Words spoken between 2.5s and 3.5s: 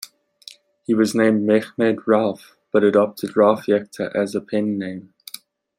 but adopted